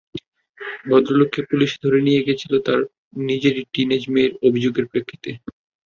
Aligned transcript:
ভদ্রলোককে 0.87 1.41
পুলিশে 1.49 1.77
ধরে 1.83 1.99
নিয়ে 2.07 2.23
গিয়েছিল 2.25 2.53
তার 2.67 2.79
নিজেরই 3.23 3.63
টিনএজ 3.73 4.03
মেয়ের 4.13 4.33
অভিযোগের 4.47 4.85
প্রেক্ষিতে। 4.91 5.29